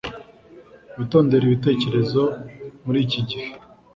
witondere 0.97 1.43
ibitekerezo 1.45 2.21
muri 2.85 2.99
iki 3.05 3.19
gihe.” 3.29 3.49